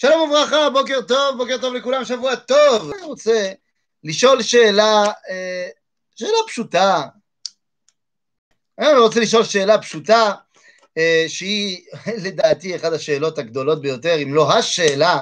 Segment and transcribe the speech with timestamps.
[0.00, 2.92] שלום וברכה, בוקר טוב, בוקר טוב לכולם, שבוע טוב.
[2.92, 3.52] אני רוצה
[4.04, 5.68] לשאול שאלה, אה,
[6.16, 7.02] שאלה פשוטה.
[8.78, 10.34] אני רוצה לשאול שאלה פשוטה,
[10.98, 11.86] אה, שהיא
[12.24, 15.20] לדעתי אחת השאלות הגדולות ביותר, אם לא השאלה,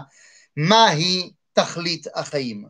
[0.57, 2.65] מהי תכלית החיים?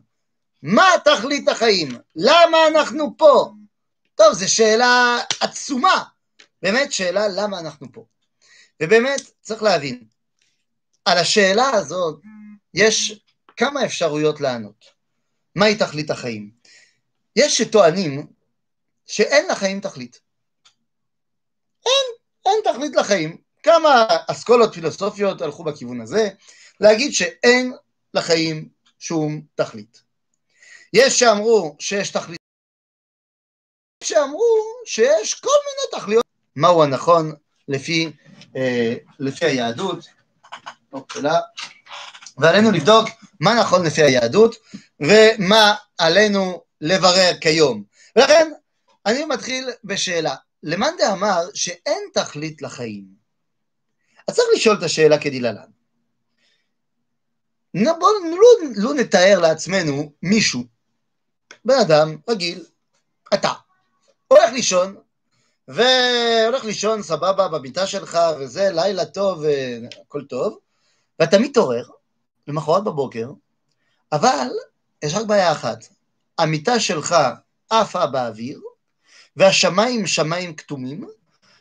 [0.63, 1.89] מה תכלית החיים?
[2.17, 3.51] למה אנחנו פה?
[4.15, 6.05] טוב, זו שאלה עצומה.
[6.63, 8.05] באמת שאלה למה אנחנו פה.
[8.83, 10.16] ובאמת, צריך להבין,
[11.07, 12.21] על השאלה הזאת
[12.75, 13.25] יש
[13.57, 14.85] כמה אפשרויות לענות.
[15.55, 16.51] מהי תכלית החיים?
[17.37, 18.27] יש שטוענים
[19.07, 20.21] שאין לחיים תכלית.
[21.87, 23.37] אין, אין תכלית לחיים.
[23.63, 26.29] כמה אסכולות פילוסופיות הלכו בכיוון הזה,
[26.81, 27.73] להגיד שאין
[28.15, 28.69] לחיים
[28.99, 30.03] שום תכלית.
[30.93, 32.41] יש שאמרו שיש תכלית,
[34.03, 36.25] יש שאמרו שיש כל מיני תכליות.
[36.57, 37.33] מהו הנכון
[37.69, 38.13] לפי,
[38.57, 40.16] אה, לפי היהדות?
[41.13, 41.41] שאלה,
[42.39, 43.09] ועלינו לבדוק
[43.41, 44.57] מה נכון לפי היהדות
[45.01, 47.85] ומה עלינו לברר כיום.
[48.17, 48.53] ולכן
[49.07, 53.05] אני מתחיל בשאלה, למאן דאמר שאין תכלית לחיים?
[54.29, 55.71] אז צריך לשאול את השאלה כדלהלן.
[57.75, 60.65] בואו לא, לא נתאר לעצמנו מישהו,
[61.65, 62.65] בן אדם רגיל,
[63.35, 63.53] אתה,
[64.29, 64.97] הולך לישון,
[65.69, 69.45] והולך לישון סבבה במיטה שלך, וזה לילה טוב,
[70.03, 70.59] הכל טוב,
[71.21, 71.85] ואתה מתעורר
[72.49, 73.31] למחרת בבוקר,
[74.13, 74.49] אבל
[75.05, 75.79] יש רק בעיה אחת,
[76.39, 77.15] המיטה שלך
[77.71, 78.61] עפה באוויר,
[79.37, 81.09] והשמיים שמיים כתומים,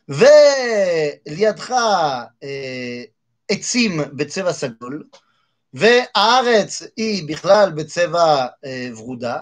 [0.10, 1.72] ולידך
[2.44, 3.04] אה,
[3.50, 5.04] עצים בצבע סגול,
[5.74, 9.40] והארץ היא בכלל בצבע אה, ורודה,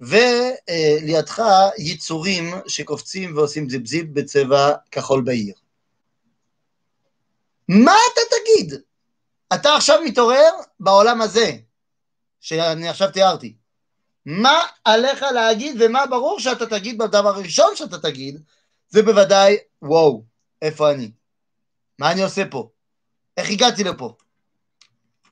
[0.00, 1.42] ולידך
[1.78, 5.54] יצורים שקופצים ועושים זיבזיב בצבע כחול בהיר.
[7.68, 8.80] מה אתה תגיד?
[9.54, 10.50] אתה עכשיו מתעורר
[10.80, 11.52] בעולם הזה,
[12.40, 13.56] שאני עכשיו תיארתי.
[14.26, 18.42] מה עליך להגיד ומה ברור שאתה תגיד בדבר הראשון שאתה תגיד,
[18.88, 20.24] זה בוודאי, וואו,
[20.62, 21.10] איפה אני?
[21.98, 22.70] מה אני עושה פה?
[23.36, 24.16] איך הגעתי לפה?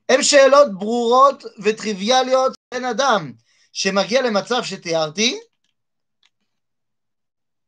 [0.09, 3.33] הן שאלות ברורות וטריוויאליות בן אדם
[3.73, 5.41] שמגיע למצב שתיארתי,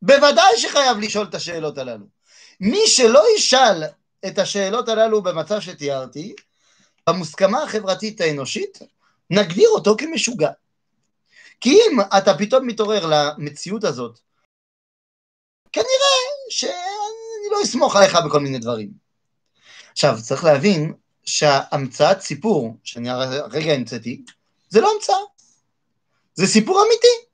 [0.03, 2.06] בוודאי שחייב לשאול את השאלות הללו.
[2.61, 3.82] מי שלא ישאל
[4.27, 6.35] את השאלות הללו במצב שתיארתי,
[7.09, 8.79] במוסכמה החברתית האנושית,
[9.31, 10.51] נגדיר אותו כמשוגע.
[11.61, 14.19] כי אם אתה פתאום מתעורר למציאות הזאת,
[15.73, 16.17] כנראה
[16.51, 18.91] שאני לא אסמוך עליך בכל מיני דברים.
[19.93, 24.23] עכשיו, צריך להבין שהמצאת סיפור, שאני הרגע המצאתי,
[24.69, 25.17] זה לא המצאה.
[26.35, 27.27] זה סיפור אמיתי.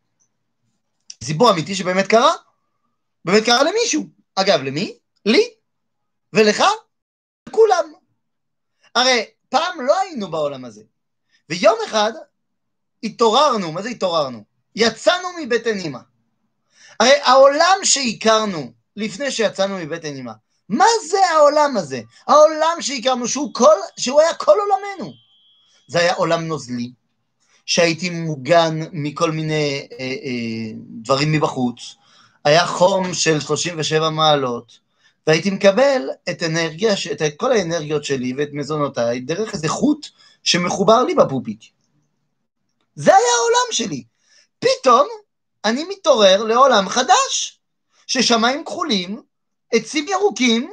[1.24, 2.32] סיפור אמיתי שבאמת קרה.
[3.24, 4.06] באמת קרה למישהו.
[4.34, 4.98] אגב, למי?
[5.26, 5.59] לי.
[6.32, 6.64] ולך?
[7.48, 7.92] לכולם.
[8.94, 10.82] הרי פעם לא היינו בעולם הזה.
[11.48, 12.12] ויום אחד
[13.02, 14.44] התעוררנו, מה זה התעוררנו?
[14.76, 15.98] יצאנו מבטן אימא.
[17.00, 20.32] הרי העולם שהכרנו לפני שיצאנו מבטן אימא,
[20.68, 22.00] מה זה העולם הזה?
[22.26, 25.12] העולם שהכרנו, שהוא, כל, שהוא היה כל עולמנו.
[25.86, 26.92] זה היה עולם נוזלי,
[27.66, 31.94] שהייתי מוגן מכל מיני אה, אה, דברים מבחוץ,
[32.44, 34.78] היה חום של 37 מעלות,
[35.26, 40.06] והייתי מקבל את אנרגיה, את כל האנרגיות שלי ואת מזונותיי דרך איזה חוט
[40.42, 41.60] שמחובר לי בפופיק.
[42.94, 44.04] זה היה העולם שלי.
[44.58, 45.08] פתאום
[45.64, 47.60] אני מתעורר לעולם חדש,
[48.06, 49.22] ששמיים כחולים,
[49.72, 50.72] עצים ירוקים,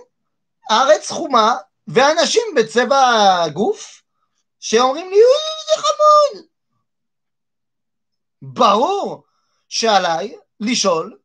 [0.72, 1.56] ארץ חומה,
[1.88, 4.02] ואנשים בצבע גוף,
[4.60, 6.46] שאומרים לי, אוי, זה חמוד.
[8.42, 9.24] ברור
[9.70, 11.18] שעליי לשאול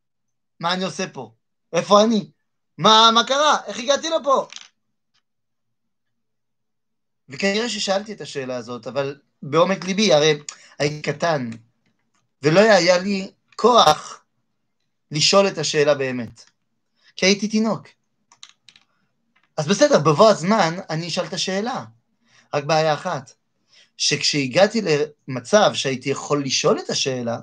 [0.59, 1.31] מה אני עושה פה,
[1.73, 2.31] איפה אני,
[2.77, 3.57] מה, מה קרה?
[3.65, 4.47] איך הגעתי לפה?
[7.29, 10.39] וכנראה ששאלתי את השאלה הזאת, אבל בעומק ליבי, הרי
[10.79, 11.49] הייתי קטן,
[12.41, 14.23] ולא היה לי כוח
[15.11, 16.51] לשאול את השאלה באמת,
[17.15, 17.87] כי הייתי תינוק.
[19.57, 21.85] אז בסדר, בבוא הזמן אני אשאל את השאלה.
[22.53, 23.33] רק בעיה אחת,
[23.97, 24.81] שכשהגעתי
[25.27, 27.37] למצב שהייתי יכול לשאול את השאלה,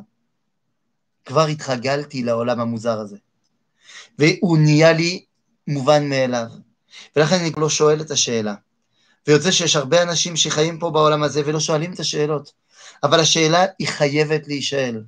[1.24, 3.16] כבר התרגלתי לעולם המוזר הזה.
[4.18, 5.24] והוא נהיה לי
[5.66, 6.46] מובן מאליו.
[7.16, 8.54] ולכן אני לא שואל את השאלה.
[9.26, 12.52] ויוצא שיש הרבה אנשים שחיים פה בעולם הזה ולא שואלים את השאלות.
[13.02, 15.02] אבל השאלה היא חייבת להישאל.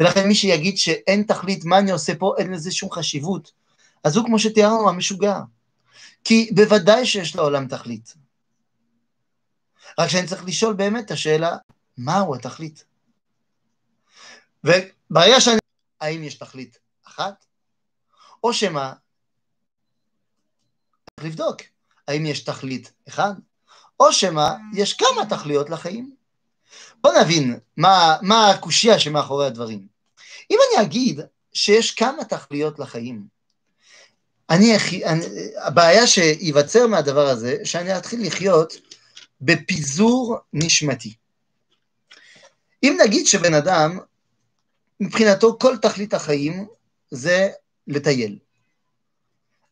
[0.00, 3.52] ולכן מי שיגיד שאין תכלית, מה אני עושה פה, אין לזה שום חשיבות.
[4.04, 5.40] אז הוא, כמו שתיארנו, המשוגע.
[6.24, 8.14] כי בוודאי שיש לעולם תכלית.
[9.98, 11.56] רק שאני צריך לשאול באמת את השאלה,
[11.98, 12.84] מהו התכלית?
[14.64, 15.58] וברגע שאני...
[16.00, 17.44] האם יש תכלית אחת?
[18.44, 18.92] או שמא,
[21.16, 21.56] צריך לבדוק,
[22.08, 23.32] האם יש תכלית אחד,
[24.00, 26.14] או שמא יש כמה תכליות לחיים.
[27.00, 29.86] בוא נבין מה, מה הקושייה שמאחורי הדברים.
[30.50, 31.20] אם אני אגיד
[31.52, 33.38] שיש כמה תכליות לחיים,
[34.50, 35.24] אני, אני,
[35.62, 38.74] הבעיה שייווצר מהדבר הזה, שאני אתחיל לחיות
[39.40, 41.14] בפיזור נשמתי.
[42.82, 43.98] אם נגיד שבן אדם,
[45.00, 46.66] מבחינתו כל תכלית החיים
[47.10, 47.48] זה
[47.88, 48.38] לטייל.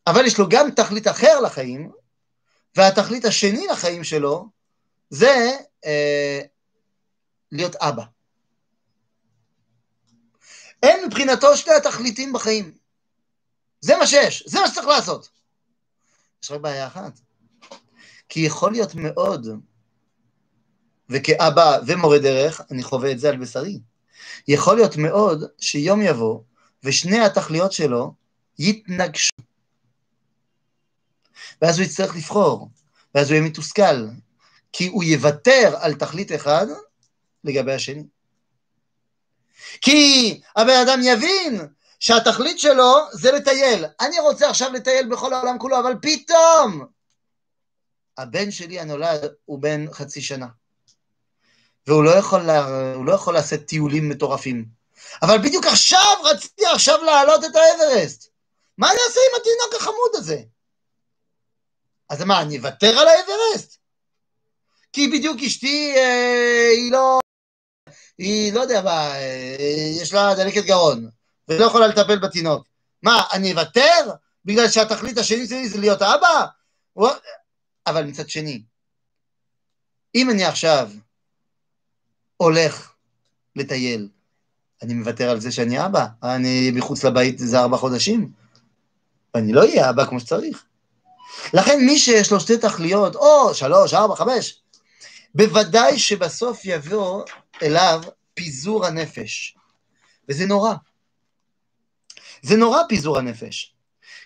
[0.07, 1.91] אבל יש לו גם תכלית אחר לחיים,
[2.77, 4.49] והתכלית השני לחיים שלו
[5.11, 6.41] זה אה,
[7.53, 8.03] להיות אבא.
[10.83, 12.75] אין מבחינתו שני התכליתים בחיים.
[13.81, 15.29] זה מה שיש, זה מה שצריך לעשות.
[16.43, 17.21] יש רק בעיה אחת.
[18.29, 19.47] כי יכול להיות מאוד,
[21.11, 23.81] וכאבא ומורה דרך, אני חווה את זה על בשרי,
[24.49, 26.41] יכול להיות מאוד שיום יבוא
[26.87, 28.15] ושני התכליות שלו
[28.59, 29.35] יתנגשו.
[31.63, 32.69] ואז הוא יצטרך לבחור,
[33.15, 34.07] ואז הוא יהיה מתוסכל,
[34.73, 36.67] כי הוא יוותר על תכלית אחד
[37.45, 38.05] לגבי השני.
[39.81, 41.69] כי הבן אדם יבין
[42.01, 43.85] שהתכלית שלו זה לטייל.
[44.01, 46.87] אני רוצה עכשיו לטייל בכל העולם כולו, אבל פתאום
[48.19, 50.47] הבן שלי הנולד הוא בן חצי שנה.
[51.87, 54.65] והוא לא יכול, לה, לא יכול לעשות טיולים מטורפים.
[55.23, 58.31] אבל בדיוק עכשיו רציתי עכשיו להעלות את האברסט.
[58.79, 60.43] מה אני אעשה עם התינוק החמוד הזה?
[62.09, 63.79] אז מה, אני אוותר על האברסט?
[64.93, 67.21] כי בדיוק אשתי, אה, היא לא...
[68.19, 69.57] היא, לא יודע מה, אה,
[70.03, 71.11] יש לה דלקת גרון,
[71.49, 72.67] ולא יכולה לטפל בתינוק.
[73.03, 74.11] מה, אני אוותר?
[74.45, 76.47] בגלל שהתכלית השני שלי זה להיות אבא?
[77.87, 78.63] אבל מצד שני,
[80.15, 80.91] אם אני עכשיו
[82.37, 82.93] הולך
[83.57, 84.09] לטייל,
[84.83, 88.31] אני מוותר על זה שאני אבא, אני מחוץ לבית זה ארבע חודשים,
[89.35, 90.65] ואני לא אהיה אבא כמו שצריך.
[91.55, 94.63] לכן מי שיש לו שתי תכליות, או שלוש, ארבע, חמש,
[95.35, 97.25] בוודאי שבסוף יבוא
[97.63, 98.03] אליו
[98.35, 99.57] פיזור הנפש.
[100.29, 100.75] וזה נורא.
[102.43, 103.75] זה נורא פיזור הנפש.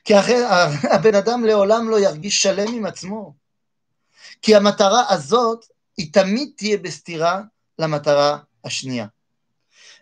[0.05, 0.37] כי אחרי,
[0.94, 3.35] הבן אדם לעולם לא ירגיש שלם עם עצמו.
[4.43, 5.64] כי המטרה הזאת,
[5.97, 7.41] היא תמיד תהיה בסתירה
[7.79, 9.06] למטרה השנייה.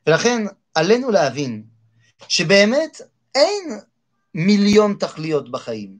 [0.07, 0.43] ולכן
[0.75, 1.63] עלינו להבין
[2.29, 3.01] שבאמת
[3.35, 3.81] אין
[4.35, 5.99] מיליון תכליות בחיים,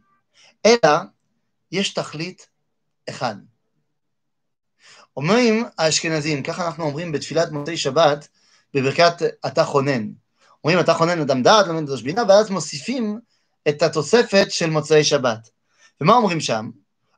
[0.67, 0.99] אלא
[1.73, 2.49] יש תכלית
[3.09, 3.35] אחד.
[5.17, 8.29] אומרים האשכנזים, ככה אנחנו אומרים בתפילת מוצאי שבת,
[8.75, 10.09] בברכת אתה חונן.
[10.65, 13.21] אומרים אתה חונן אדם דעת, לומד את בינה, ואז מוסיפים
[13.69, 15.51] את התוספת של מוצאי שבת.
[16.01, 16.71] ומה אומרים שם?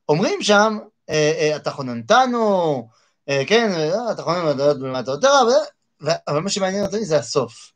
[0.08, 0.78] אומרים שם,
[1.10, 2.88] אה, אה, אתה חוננתנו,
[3.28, 3.70] אה, כן,
[4.12, 4.76] אתה חונן לדעת
[5.18, 5.28] אתה
[6.28, 7.72] אבל מה שמעניין אותי זה הסוף.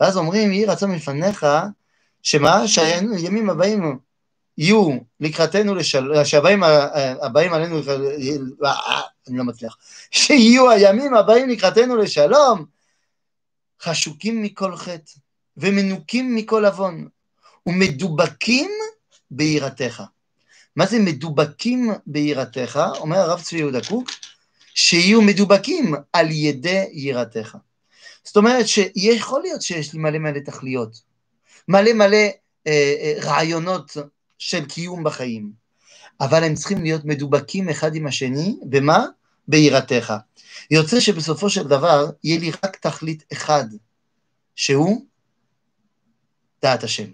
[0.00, 1.46] ואז אומרים, יהי רצון מפניך,
[2.22, 2.68] שמה?
[2.68, 3.98] שהימים הבאים
[4.58, 4.90] יהיו
[5.20, 6.62] לקראתנו לשלום, שהבאים
[7.22, 7.80] הבאים עלינו,
[9.28, 9.76] אני לא מצליח,
[10.10, 12.64] שיהיו הימים הבאים לקראתנו לשלום,
[13.82, 15.12] חשוקים מכל חטא,
[15.56, 17.08] ומנוקים מכל עוון,
[17.66, 18.70] ומדובקים
[19.30, 20.02] ביראתך.
[20.76, 22.80] מה זה מדובקים ביראתך?
[22.98, 24.10] אומר הרב צבי יהודה קוק,
[24.74, 27.56] שיהיו מדובקים על ידי יראתך.
[28.24, 31.00] זאת אומרת שיכול להיות שיש לי מלא מלא תכליות,
[31.68, 32.32] מלא מלא אה,
[32.66, 33.96] אה, רעיונות
[34.38, 35.52] של קיום בחיים,
[36.20, 39.06] אבל הם צריכים להיות מדובקים אחד עם השני, במה?
[39.48, 40.14] ביראתך.
[40.70, 43.64] יוצא שבסופו של דבר יהיה לי רק תכלית אחד,
[44.56, 45.06] שהוא
[46.62, 47.06] דעת השם.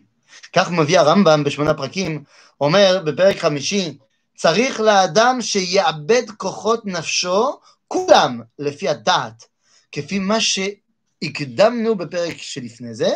[0.52, 2.24] כך מביא הרמב"ם בשמונה פרקים,
[2.60, 3.98] אומר בפרק חמישי,
[4.36, 9.44] צריך לאדם שיאבד כוחות נפשו, כולם לפי הדעת,
[9.92, 13.10] כפי מה שהקדמנו בפרק שלפני זה,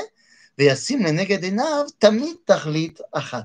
[0.59, 3.45] וישים לנגד עיניו תמיד תכלית אחת.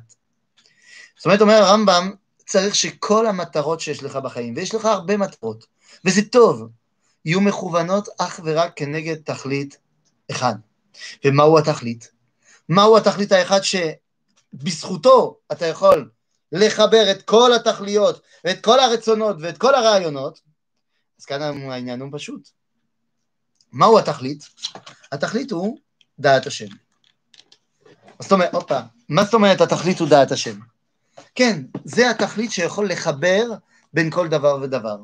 [1.18, 2.14] זאת אומרת, אומר הרמב"ם,
[2.46, 5.66] צריך שכל המטרות שיש לך בחיים, ויש לך הרבה מטרות,
[6.06, 6.70] וזה טוב,
[7.26, 9.78] יהיו מכוונות אך ורק כנגד תכלית
[10.32, 10.56] אחד.
[11.26, 12.12] ומהו התכלית?
[12.70, 16.10] מהו התכלית האחד שבזכותו אתה יכול
[16.56, 20.40] לחבר את כל התכליות ואת כל הרצונות ואת כל הרעיונות?
[21.20, 22.50] אז כאן העניין הוא פשוט.
[23.72, 24.50] מהו התכלית?
[25.12, 25.78] התכלית הוא
[26.20, 26.68] דעת השם.
[28.20, 30.60] זאת אומרת, הופה, מה זאת אומרת התכלית הוא דעת השם?
[31.36, 33.44] כן, זה התכלית שיכול לחבר
[33.94, 34.98] בין כל דבר ודבר.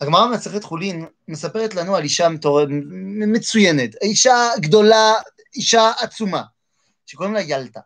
[0.00, 2.28] הגמרא במסכת חולין מספרת לנו על אישה
[3.26, 5.12] מצוינת, אישה גדולה,
[5.54, 6.42] אישה עצומה,
[7.06, 7.80] שקוראים לה ילטה.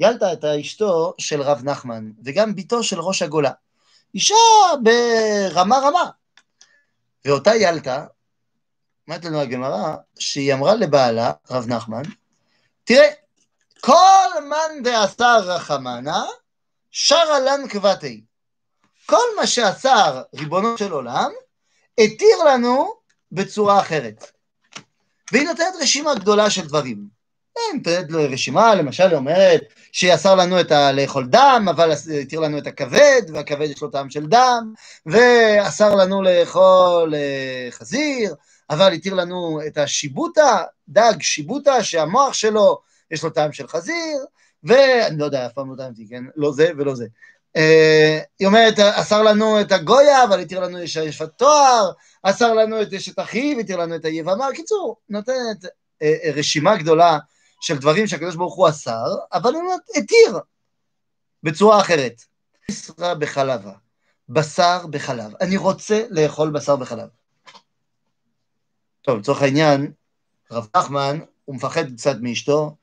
[0.00, 3.50] ילטה הייתה אשתו של רב נחמן, וגם בתו של ראש הגולה.
[4.14, 4.34] אישה
[4.82, 6.10] ברמה רמה.
[7.24, 8.06] ואותה ילטה,
[9.08, 12.02] אומרת לנו הגמרא, שהיא אמרה לבעלה, רב נחמן,
[12.84, 13.08] תראה,
[13.80, 16.24] כל מאן דעשר רחמנה,
[16.90, 18.24] שרה לן קבתי.
[19.06, 21.30] כל מה שהשר, ריבונו של עולם,
[21.98, 22.94] התיר לנו
[23.32, 24.32] בצורה אחרת.
[25.32, 27.15] והיא נותנת רשימה גדולה של דברים.
[27.56, 29.60] היא נותנת רשימה, למשל אומרת
[29.92, 30.92] שאסר לנו את ה...
[30.92, 31.90] לאכול דם, אבל
[32.22, 34.72] התיר לנו את הכבד, והכבד יש לו טעם של דם,
[35.06, 38.34] ואסר לנו לאכול אה, חזיר,
[38.70, 44.24] אבל התיר לנו את השיבוטה, דג שיבוטה, שהמוח שלו יש לו טעם של חזיר,
[44.64, 46.24] ואני לא יודע, אף פעם לא טעמתי, כן?
[46.36, 47.06] לא זה ולא זה.
[47.56, 51.90] אה, היא אומרת, אסר לנו את הגויה, אבל התיר לנו את ישת תואר,
[52.22, 54.46] אסר לנו את אשת אחיו, התיר לנו את היבמה.
[54.54, 55.64] קיצור, נותנת
[56.02, 57.18] אה, רשימה גדולה
[57.60, 60.38] של דברים שהקדוש ברוך הוא אסר, אבל הוא התיר
[61.42, 62.22] בצורה אחרת.
[62.70, 63.72] בשר בחלבה,
[64.28, 65.32] בשר בחלב.
[65.40, 67.08] אני רוצה לאכול בשר בחלב.
[69.02, 69.92] טוב, לצורך העניין,
[70.50, 72.76] רב נחמן, הוא מפחד קצת מאשתו,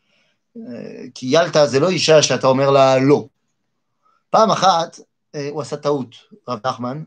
[1.15, 3.27] כי ילתה זה לא אישה שאתה אומר לה לא.
[4.29, 4.99] פעם אחת
[5.35, 6.15] אה, הוא עשה טעות,
[6.49, 7.03] רב נחמן,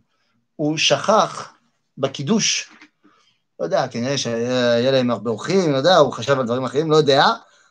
[0.57, 1.53] הוא שכח
[1.99, 2.71] בקידוש,
[3.61, 6.97] לא יודע, כנראה שהיה להם הרבה אורחים, לא יודע, הוא חשב על דברים אחרים, לא
[6.97, 7.25] יודע,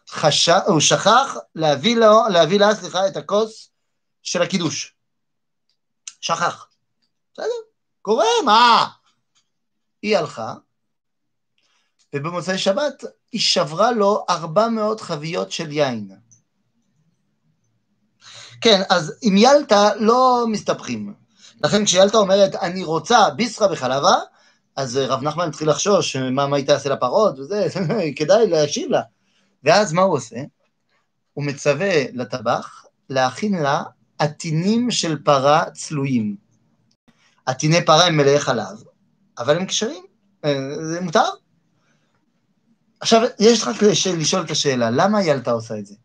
[0.10, 0.50] חש...
[0.50, 3.70] הוא שכח להביא, לו, להביא לה, סליחה, את הכוס
[4.24, 4.96] של הקידוש.
[6.22, 6.68] שכח.
[7.34, 7.46] בסדר,
[8.02, 8.88] קורה, מה?
[10.02, 10.54] היא הלכה,
[12.16, 16.12] ובמוצאי שבת היא שברה לו 400 חביות של יין.
[18.62, 21.14] כן, אז עם ילטה לא מסתבכים.
[21.64, 24.16] לכן כשילטה אומרת, אני רוצה ביסרה בחלבה,
[24.76, 27.68] אז רב נחמן התחיל לחשוש, מה, מה היא תעשה לפרות וזה,
[28.18, 29.02] כדאי להשיב לה.
[29.66, 30.36] ואז מה הוא עושה?
[31.34, 33.84] הוא מצווה לטבח להכין לה
[34.20, 36.36] עטינים של פרה צלויים.
[37.46, 38.84] עטיני פרה הם מלאי חלב,
[39.38, 40.06] אבל הם כשרים,
[40.46, 41.26] אה, זה מותר.
[43.00, 43.76] עכשיו, יש רק
[44.18, 45.96] לשאול את השאלה, למה ילטה עושה את זה?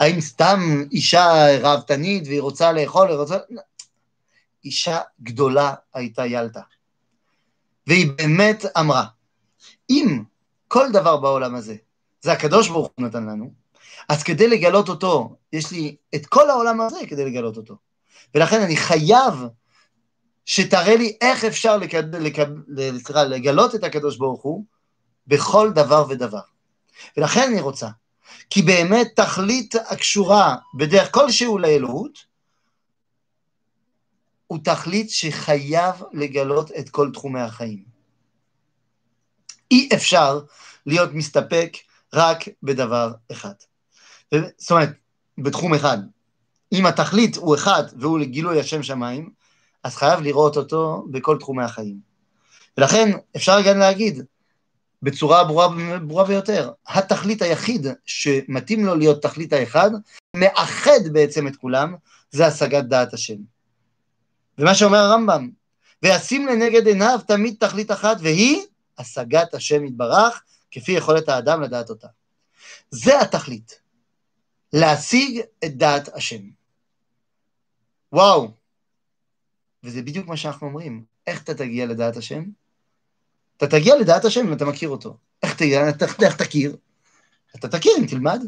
[0.00, 0.60] האם סתם
[0.92, 3.38] אישה ראוותנית והיא רוצה לאכול, היא רוצה...
[4.64, 6.60] אישה גדולה הייתה ילדה.
[7.86, 9.04] והיא באמת אמרה,
[9.90, 10.22] אם
[10.68, 11.76] כל דבר בעולם הזה,
[12.22, 13.52] זה הקדוש ברוך הוא נתן לנו,
[14.08, 17.76] אז כדי לגלות אותו, יש לי את כל העולם הזה כדי לגלות אותו.
[18.34, 19.34] ולכן אני חייב
[20.44, 22.14] שתראה לי איך אפשר לקד...
[22.16, 22.46] לקד...
[23.28, 24.64] לגלות את הקדוש ברוך הוא
[25.26, 26.40] בכל דבר ודבר.
[27.16, 27.88] ולכן אני רוצה
[28.50, 32.18] כי באמת תכלית הקשורה בדרך כלשהו לאלוהות,
[34.46, 37.84] הוא תכלית שחייב לגלות את כל תחומי החיים.
[39.70, 40.40] אי אפשר
[40.86, 41.72] להיות מסתפק
[42.14, 43.52] רק בדבר אחד.
[44.58, 44.90] זאת אומרת,
[45.38, 45.98] בתחום אחד.
[46.72, 49.30] אם התכלית הוא אחד והוא לגילוי השם שמיים,
[49.84, 51.96] אז חייב לראות אותו בכל תחומי החיים.
[52.78, 54.24] ולכן אפשר גם להגיד,
[55.02, 56.70] בצורה ברורה, ברורה ביותר.
[56.88, 59.90] התכלית היחיד שמתאים לו להיות תכלית האחד,
[60.36, 61.94] מאחד בעצם את כולם,
[62.30, 63.36] זה השגת דעת השם.
[64.58, 65.50] ומה שאומר הרמב"ם,
[66.02, 68.62] וישים לנגד עיניו תמיד תכלית אחת, והיא
[68.98, 70.42] השגת השם יתברך,
[70.72, 72.08] כפי יכולת האדם לדעת אותה.
[72.90, 73.80] זה התכלית,
[74.72, 76.42] להשיג את דעת השם.
[78.12, 78.50] וואו,
[79.84, 82.44] וזה בדיוק מה שאנחנו אומרים, איך אתה תגיע לדעת השם?
[83.56, 85.16] אתה תגיע לדעת השם אם אתה מכיר אותו.
[85.42, 85.82] איך, תגיע,
[86.22, 86.76] איך תכיר?
[87.56, 88.42] אתה תכיר אם תלמד.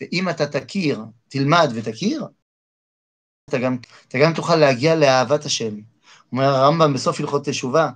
[0.00, 2.26] ואם אתה תכיר, תלמד ותכיר,
[3.48, 5.74] אתה גם, אתה גם תוכל להגיע לאהבת השם.
[6.32, 7.90] אומר הרמב"ם בסוף הלכות תשובה,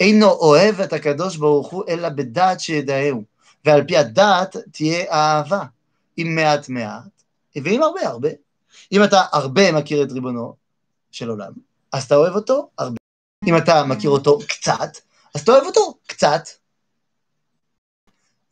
[0.00, 3.22] אינו אוהב את הקדוש ברוך הוא אלא בדעת שידעהו,
[3.64, 5.62] ועל פי הדעת תהיה אהבה,
[6.16, 7.22] עם מעט מעט,
[7.56, 8.28] ועם הרבה הרבה.
[8.92, 10.54] אם אתה הרבה מכיר את ריבונו
[11.10, 11.52] של עולם,
[11.92, 12.96] אז אתה אוהב אותו הרבה.
[13.46, 14.96] אם אתה מכיר אותו קצת,
[15.34, 16.48] אז אתה אוהב אותו קצת.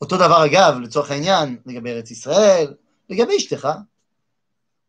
[0.01, 2.73] אותו דבר אגב, לצורך העניין, לגבי ארץ ישראל,
[3.09, 3.67] לגבי אשתך.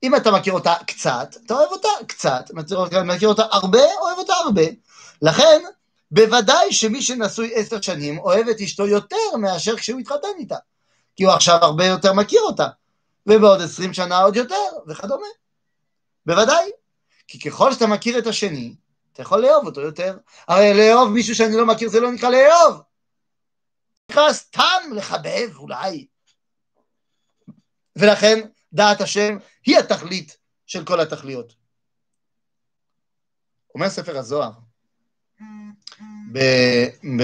[0.02, 2.50] אם אתה מכיר אותה קצת, אתה אוהב אותה קצת,
[3.04, 4.62] מכיר אותה הרבה, אוהב אותה הרבה.
[5.22, 5.62] לכן,
[6.10, 10.56] בוודאי שמי שנשוי עשר שנים אוהב את אשתו יותר מאשר כשהוא התחתן איתה.
[11.16, 12.66] כי הוא עכשיו הרבה יותר מכיר אותה,
[13.26, 14.54] ובעוד עשרים שנה עוד יותר,
[14.88, 15.26] וכדומה.
[16.26, 16.70] בוודאי.
[17.28, 18.74] כי ככל שאתה מכיר את השני,
[19.12, 20.18] אתה יכול לאהוב אותו יותר.
[20.48, 22.82] הרי לאהוב מישהו שאני לא מכיר זה לא נקרא לאהוב.
[24.10, 26.06] נקרא סתם לחבב אולי.
[27.96, 30.36] ולכן דעת השם היא התכלית
[30.66, 31.54] של כל התכליות.
[33.74, 34.50] אומר ספר הזוהר,
[36.36, 36.38] ב...
[37.18, 37.22] ב...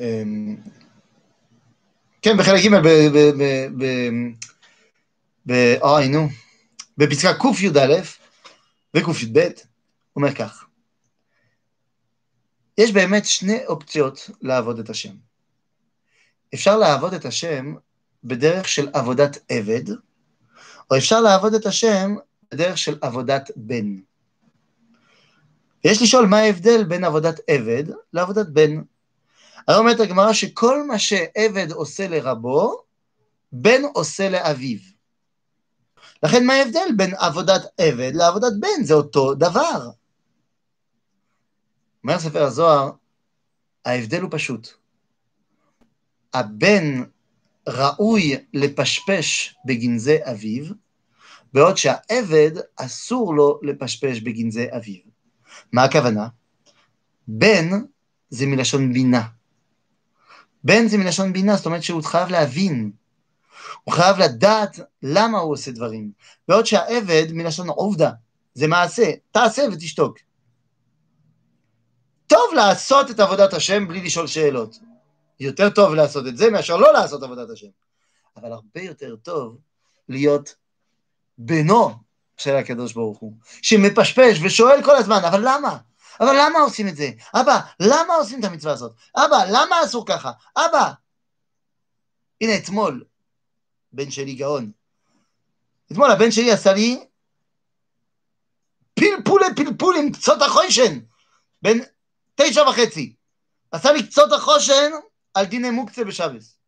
[0.00, 0.56] אמ,
[2.22, 2.88] כן, בחלק ג' ב...
[5.46, 5.76] ב...
[5.82, 6.28] אוי, נו,
[6.98, 8.02] בפסקה קי"א
[8.96, 9.48] וקי"ב,
[10.16, 10.64] אומר כך:
[12.78, 15.14] יש באמת שני אופציות לעבוד את השם.
[16.54, 17.74] אפשר לעבוד את השם
[18.24, 19.90] בדרך של עבודת עבד,
[20.90, 22.14] או אפשר לעבוד את השם
[22.52, 23.96] בדרך של עבודת בן.
[25.84, 28.82] ויש לשאול מה ההבדל בין עבודת עבד לעבודת בן.
[29.68, 32.82] הרי אומרת הגמרא שכל מה שעבד עושה לרבו,
[33.52, 34.78] בן עושה לאביו.
[36.22, 38.84] לכן מה ההבדל בין עבודת עבד לעבודת בן?
[38.84, 39.90] זה אותו דבר.
[42.04, 42.90] אומר ספר הזוהר,
[43.84, 44.68] ההבדל הוא פשוט.
[46.34, 47.02] הבן
[47.68, 50.64] ראוי לפשפש בגנזי אביו,
[51.52, 55.09] בעוד שהעבד אסור לו לפשפש בגנזי אביו.
[55.72, 56.28] מה הכוונה?
[57.28, 57.70] בן
[58.30, 59.22] זה מלשון בינה.
[60.64, 62.92] בן זה מלשון בינה, זאת אומרת שהוא חייב להבין.
[63.84, 66.12] הוא חייב לדעת למה הוא עושה דברים.
[66.48, 68.10] בעוד שהעבד מלשון עובדה,
[68.54, 70.18] זה מעשה, תעשה ותשתוק.
[72.26, 74.78] טוב לעשות את עבודת השם בלי לשאול שאלות.
[75.40, 77.66] יותר טוב לעשות את זה מאשר לא לעשות עבודת השם.
[78.36, 79.58] אבל הרבה יותר טוב
[80.08, 80.54] להיות
[81.38, 82.09] בנו
[82.40, 83.32] של הקדוש ברוך הוא,
[83.62, 85.78] שמפשפש ושואל כל הזמן, אבל למה?
[86.20, 87.10] אבל למה עושים את זה?
[87.34, 88.92] אבא, למה עושים את המצווה הזאת?
[89.16, 90.32] אבא, למה אסור ככה?
[90.56, 90.92] אבא!
[92.40, 93.04] הנה, אתמול,
[93.92, 94.70] בן שלי גאון.
[95.92, 97.06] אתמול הבן שלי עשה לי
[98.94, 100.98] פלפולי פלפול עם קצות החושן,
[101.62, 101.78] בן
[102.34, 103.14] תשע וחצי.
[103.72, 104.90] עשה לי קצות החושן
[105.34, 106.58] על דיני מוקצה בשבס.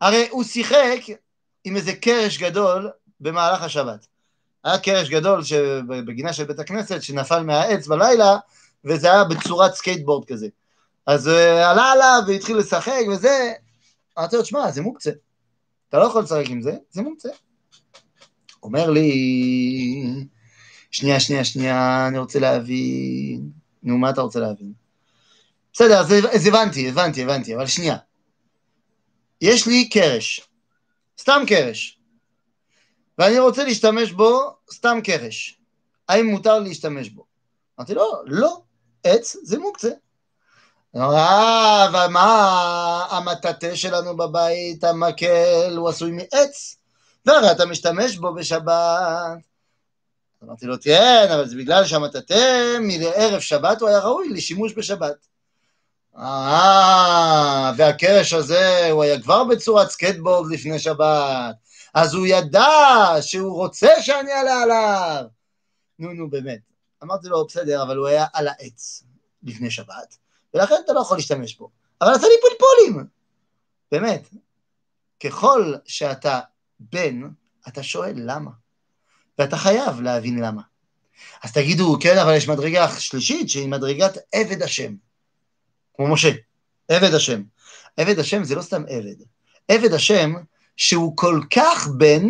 [0.00, 1.00] הרי הוא שיחק
[1.64, 4.06] עם איזה קרש גדול במהלך השבת.
[4.64, 5.40] היה קרש גדול
[5.86, 8.36] בגינה של בית הכנסת שנפל מהעץ בלילה,
[8.84, 10.48] וזה היה בצורת סקייטבורד כזה.
[11.06, 11.30] אז אה,
[11.64, 13.52] עלה עליו והתחיל לשחק וזה,
[14.18, 15.10] אמרתי לו, תשמע, זה מוקצה.
[15.88, 17.28] אתה לא יכול לשחק עם זה, זה מוקצה.
[18.62, 19.12] אומר לי,
[20.90, 23.50] שנייה, שנייה, שנייה, אני רוצה להבין.
[23.82, 24.72] נו, מה אתה רוצה להבין?
[25.72, 27.96] בסדר, אז, אז הבנתי, הבנתי, הבנתי, אבל שנייה.
[29.40, 30.48] יש לי קרש,
[31.20, 31.97] סתם קרש,
[33.18, 35.58] ואני רוצה להשתמש בו סתם קרש.
[36.08, 37.24] האם מותר להשתמש בו?
[37.78, 38.60] אמרתי לו, לא, לא,
[39.04, 39.90] עץ זה מוקצה.
[40.96, 46.76] אה, ומה המטאטה שלנו בבית, המקל, הוא עשוי מעץ,
[47.26, 49.38] והרי אתה משתמש בו בשבת.
[50.44, 52.34] אמרתי לו, כן, אבל זה בגלל שהמטאטה
[52.80, 55.26] מערב שבת הוא היה ראוי לשימוש בשבת.
[56.18, 61.54] אה, והקרש הזה, הוא היה כבר בצורת סקטבורד לפני שבת,
[62.00, 62.66] אז הוא ידע
[63.20, 65.24] שהוא רוצה שאני אעלה עליו.
[65.98, 66.60] נו, נו, באמת.
[67.02, 69.02] אמרתי לו, בסדר, אבל הוא היה על העץ
[69.42, 70.16] לפני שבת,
[70.54, 71.70] ולכן אתה לא יכול להשתמש בו.
[72.00, 73.06] אבל עשה לי פלפולים.
[73.92, 74.28] באמת.
[75.24, 76.40] ככל שאתה
[76.80, 77.22] בן,
[77.68, 78.50] אתה שואל למה.
[79.38, 80.62] ואתה חייב להבין למה.
[81.42, 84.94] אז תגידו, כן, אבל יש מדרגה שלישית שהיא מדרגת עבד השם.
[85.94, 86.30] כמו משה,
[86.88, 87.42] עבד השם.
[87.96, 89.16] עבד השם זה לא סתם עבד.
[89.68, 90.34] עבד השם
[90.78, 92.28] שהוא כל כך בן,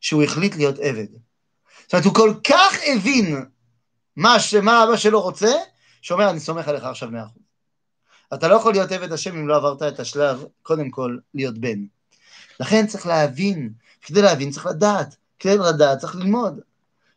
[0.00, 1.06] שהוא החליט להיות עבד.
[1.82, 3.44] זאת אומרת, הוא כל כך הבין
[4.16, 5.52] מה, מה אבא שלו רוצה,
[6.02, 7.42] שאומר, אני סומך עליך עכשיו מאה אחוז.
[8.34, 11.84] אתה לא יכול להיות עבד השם אם לא עברת את השלב, קודם כל, להיות בן.
[12.60, 13.72] לכן צריך להבין,
[14.02, 16.60] כדי להבין צריך לדעת, כדי לדעת צריך ללמוד.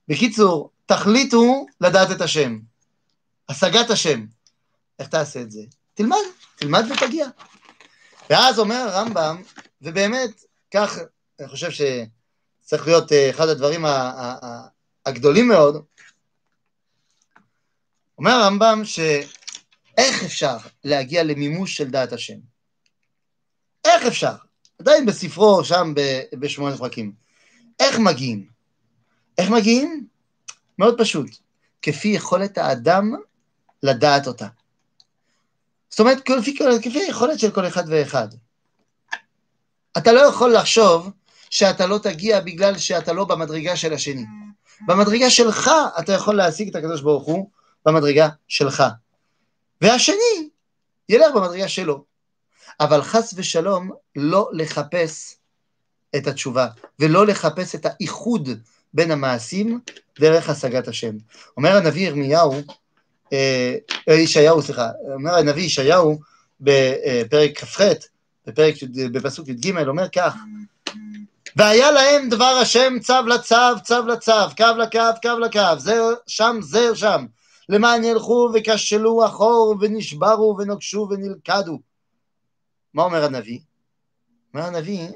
[0.08, 2.60] בקיצור, תחליטו לדעת את השם.
[3.50, 4.26] השגת השם.
[5.00, 5.62] איך תעשה את זה?
[5.94, 6.18] תלמד,
[6.56, 7.28] תלמד ותגיע.
[8.30, 9.42] ואז אומר הרמב"ם,
[9.82, 10.98] ובאמת, כך,
[11.40, 13.86] אני חושב שצריך להיות אה, אחד הדברים
[15.06, 15.86] הגדולים מאוד,
[18.18, 22.38] אומר הרמב"ם שאיך אפשר להגיע למימוש של דעת השם?
[23.86, 24.36] איך אפשר?
[24.80, 25.94] עדיין בספרו שם
[26.40, 27.14] בשמונה פרקים.
[27.80, 28.48] איך מגיעים?
[29.38, 30.08] איך מגיעים?
[30.80, 31.30] מאוד פשוט,
[31.82, 33.12] כפי יכולת האדם
[33.84, 34.48] לדעת אותה.
[35.90, 38.28] זאת אומרת, כפי, כפי היכולת של כל אחד ואחד.
[40.00, 41.10] אתה לא יכול לחשוב
[41.50, 44.26] שאתה לא תגיע בגלל שאתה לא במדרגה של השני.
[44.88, 47.50] במדרגה שלך אתה יכול להשיג את הקדוש ברוך הוא
[47.86, 48.84] במדרגה שלך.
[49.82, 50.50] והשני
[51.10, 52.04] ילך במדרגה שלו.
[52.80, 55.36] אבל חס ושלום לא לחפש
[56.16, 56.68] את התשובה,
[57.00, 58.50] ולא לחפש את האיחוד
[58.94, 59.80] בין המעשים
[60.20, 61.16] דרך השגת השם.
[61.58, 62.62] אומר הנביא ירמיהו,
[63.34, 63.76] אה,
[64.10, 66.20] אה, ישעיהו, סליחה, אומר הנביא ישעיהו
[66.62, 67.82] בפרק כ"ח,
[68.50, 68.76] בפרק,
[69.12, 70.36] בפסוק י"ג, אומר כך,
[71.56, 76.94] והיה להם דבר השם צו לצו, צו לצו, קו לקו, קו לקו, זר שם, זר
[76.94, 77.26] שם,
[77.70, 81.80] למען ילכו וכשלו אחור ונשברו ונוקשו ונלכדו.
[82.94, 83.60] מה אומר הנביא?
[84.54, 85.08] אומר הנביא,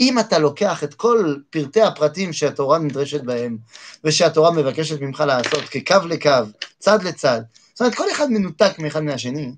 [0.00, 3.58] אם אתה לוקח את כל פרטי הפרטים שהתורה נדרשת בהם,
[4.04, 6.30] ושהתורה מבקשת ממך לעשות כקו לקו,
[6.78, 7.40] צד לצד,
[7.72, 9.52] זאת אומרת, כל אחד מנותק מאחד מהשני,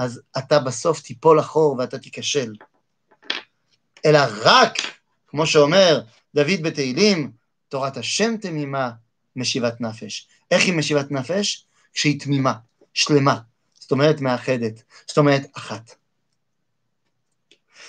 [0.00, 2.52] אז אתה בסוף תיפול אחור ואתה תיכשל.
[4.06, 4.72] אלא רק,
[5.26, 6.00] כמו שאומר
[6.34, 7.32] דוד בתהילים,
[7.68, 8.90] תורת השם תמימה,
[9.36, 10.28] משיבת נפש.
[10.50, 11.66] איך היא משיבת נפש?
[11.92, 12.54] כשהיא תמימה,
[12.94, 13.38] שלמה,
[13.80, 15.94] זאת אומרת מאחדת, זאת אומרת אחת.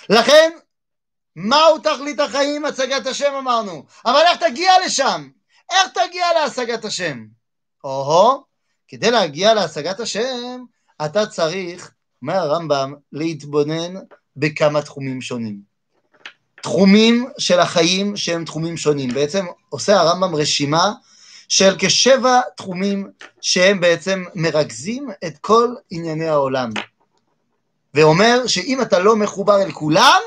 [0.08, 0.50] לכן,
[1.36, 2.64] מהו תכלית החיים?
[2.64, 3.84] הצגת השם אמרנו.
[4.06, 5.30] אבל איך תגיע לשם?
[5.70, 7.26] איך תגיע להשגת השם?
[7.84, 8.44] או-הו,
[8.88, 10.64] כדי להגיע להשגת השם,
[11.04, 13.94] אתה צריך, אומר הרמב"ם, להתבונן
[14.36, 15.60] בכמה תחומים שונים.
[16.62, 19.14] תחומים של החיים שהם תחומים שונים.
[19.14, 20.92] בעצם עושה הרמב"ם רשימה
[21.48, 26.70] של כשבע תחומים שהם בעצם מרכזים את כל ענייני העולם.
[27.94, 30.20] ואומר שאם אתה לא מחובר אל כולם,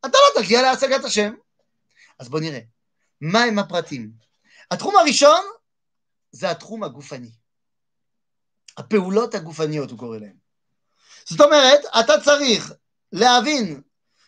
[0.00, 1.34] אתה לא תגיע להשגת השם.
[2.18, 2.60] אז בוא נראה,
[3.20, 4.10] מה הם הפרטים?
[4.70, 5.40] התחום הראשון
[6.32, 7.30] זה התחום הגופני.
[8.76, 10.39] הפעולות הגופניות, הוא קורא להן.
[11.30, 12.72] זאת אומרת, אתה צריך
[13.12, 13.80] להבין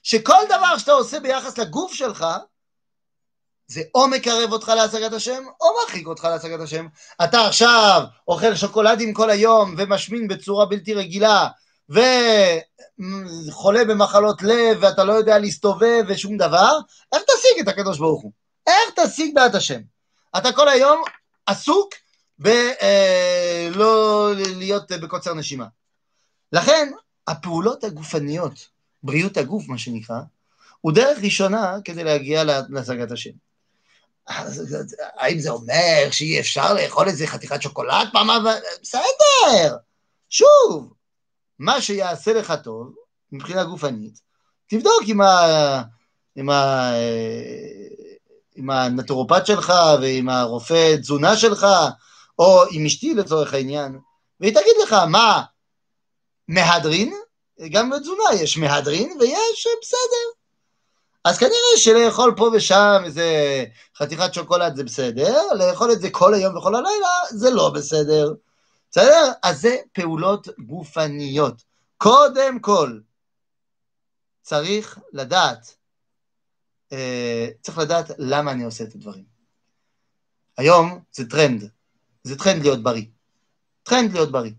[0.03, 2.27] שכל דבר שאתה עושה ביחס לגוף שלך,
[3.67, 6.87] זה או מקרב אותך להשגת השם, או מרחיק אותך להשגת השם.
[7.25, 11.49] אתה עכשיו אוכל שוקולדים כל היום ומשמין בצורה בלתי רגילה,
[11.89, 16.79] וחולה במחלות לב, ואתה לא יודע להסתובב ושום דבר,
[17.13, 18.33] איך תשיג את הקדוש ברוך הוא?
[18.67, 19.81] איך תשיג דעת השם?
[20.37, 21.03] אתה כל היום
[21.47, 21.95] עסוק
[22.39, 23.69] בלא אה,
[24.57, 25.67] להיות בקוצר נשימה.
[26.53, 26.93] לכן,
[27.27, 28.69] הפעולות הגופניות,
[29.03, 30.21] בריאות הגוף, מה שנקרא,
[30.81, 33.31] הוא דרך ראשונה כדי להגיע להשגת השם.
[35.19, 38.55] האם זה אומר שאי אפשר לאכול איזה חתיכת שוקולד פעם הבאה?
[38.83, 39.77] בסדר,
[40.31, 40.95] שוב,
[41.59, 42.95] מה שיעשה לך טוב,
[43.33, 44.21] מבחינה גופנית,
[44.67, 45.83] תבדוק עם, ה,
[46.37, 46.93] עם, ה,
[48.55, 51.67] עם הנטורופט שלך ועם הרופא תזונה שלך,
[52.39, 53.99] או עם אשתי לצורך העניין,
[54.41, 55.43] והיא תגיד לך, מה,
[56.53, 57.15] מהדרין?
[57.71, 60.43] גם בתזונה יש מהדרין ויש בסדר.
[61.25, 63.65] אז כנראה שלאכול פה ושם איזה
[63.97, 68.33] חתיכת שוקולד זה בסדר, לאכול את זה כל היום וכל הלילה זה לא בסדר.
[68.91, 69.33] בסדר?
[69.43, 71.63] אז זה פעולות גופניות.
[71.99, 72.99] קודם כל,
[74.43, 75.75] צריך לדעת,
[76.93, 79.25] אה, צריך לדעת למה אני עושה את הדברים.
[80.59, 81.71] היום זה טרנד,
[82.23, 83.05] זה טרנד להיות בריא.
[83.83, 84.53] טרנד להיות בריא.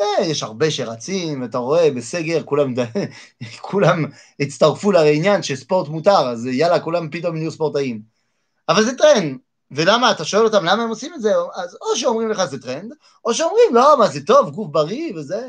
[0.00, 2.74] אה, יש הרבה שרצים, אתה רואה, בסגר, כולם,
[3.70, 4.04] כולם
[4.40, 8.02] הצטרפו לעניין שספורט מותר, אז יאללה, כולם פתאום נהיו ספורטאים.
[8.68, 9.38] אבל זה טרנד,
[9.70, 12.92] ולמה, אתה שואל אותם למה הם עושים את זה, אז או שאומרים לך זה טרנד,
[13.24, 15.48] או שאומרים, לא, מה זה טוב, גוף בריא וזה.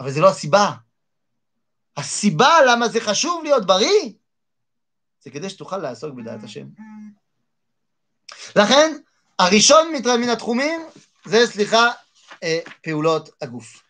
[0.00, 0.72] אבל זה לא הסיבה.
[1.96, 4.12] הסיבה למה זה חשוב להיות בריא,
[5.20, 6.66] זה כדי שתוכל לעסוק בדעת השם.
[8.56, 8.96] לכן,
[9.38, 10.80] הראשון מן התחומים
[11.24, 11.90] זה, סליחה,
[12.42, 13.82] אה, פעולות הגוף.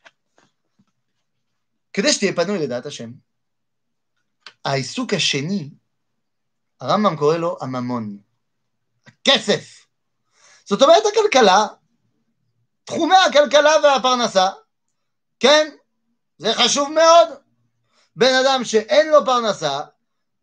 [1.93, 3.11] כדי שתהיה פנוי לדעת השם.
[4.65, 5.71] העיסוק השני,
[6.81, 8.19] הרמב"ם קורא לו הממון,
[9.07, 9.87] הכסף.
[10.65, 11.67] זאת אומרת הכלכלה,
[12.85, 14.49] תחומי הכלכלה והפרנסה,
[15.41, 15.71] כן,
[16.39, 17.29] זה חשוב מאוד.
[18.17, 19.81] בן אדם שאין לו פרנסה,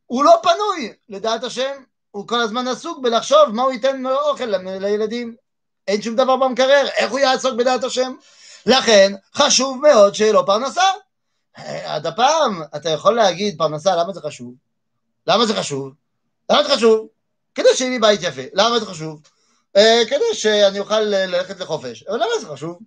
[0.06, 5.36] הוא לא פנוי לדעת השם, הוא כל הזמן עסוק בלחשוב מה הוא ייתן אוכל לילדים.
[5.88, 8.16] אין שום דבר במקרר, איך הוא יעסוק בדעת השם?
[8.66, 10.82] לכן חשוב מאוד שיהיה לו פרנסה.
[11.86, 14.54] עד הפעם אתה יכול להגיד פרנסה, למה זה חשוב?
[15.28, 15.94] למה זה חשוב?
[16.52, 17.08] למה זה חשוב?
[17.56, 18.42] כדי שיהיה לי בית יפה.
[18.54, 19.22] למה זה חשוב?
[19.76, 22.04] אה, כדי שאני אוכל ללכת לחופש.
[22.04, 22.80] אבל למה זה חשוב?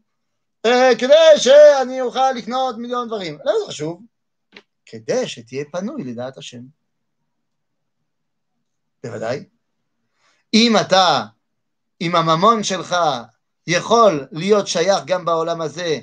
[0.67, 3.39] אה, כדי שאני אוכל לקנות מיליון דברים.
[3.45, 4.03] למה זה חשוב?
[4.87, 6.61] כדי שתהיה פנוי לדעת השם.
[9.05, 9.45] בוודאי.
[10.55, 11.25] אם אתה
[12.01, 12.97] אם הממון שלך
[13.67, 15.99] יכול להיות שייך גם בעולם הזה,